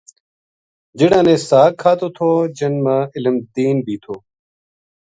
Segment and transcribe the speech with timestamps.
[0.97, 4.15] جہڑاں نے ساگ کھادو تھو جن ما علم دین بھی تھو